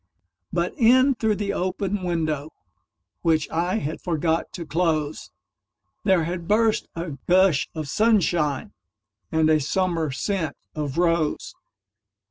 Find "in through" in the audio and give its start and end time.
0.79-1.35